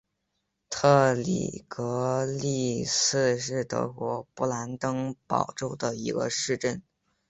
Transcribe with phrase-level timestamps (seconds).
[0.67, 6.81] 特里格利茨是德国勃兰登堡州的一个市镇。